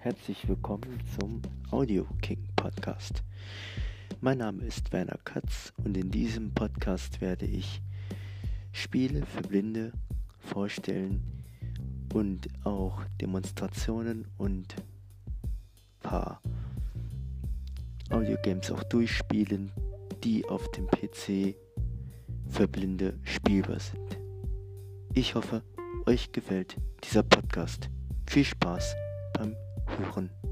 [0.00, 3.24] herzlich willkommen zum Audio King Podcast.
[4.20, 7.82] Mein Name ist Werner Katz und in diesem Podcast werde ich
[8.70, 9.92] Spiele für Blinde
[10.38, 11.20] vorstellen
[12.14, 14.76] und auch Demonstrationen und
[16.00, 16.40] paar
[18.10, 19.72] Audiogames auch durchspielen,
[20.22, 21.56] die auf dem PC
[22.46, 24.16] für Blinde spielbar sind.
[25.12, 25.64] Ich hoffe,
[26.06, 27.90] euch gefällt dieser Podcast.
[28.28, 28.94] Viel Spaß
[29.34, 29.56] beim
[29.98, 30.47] ทุ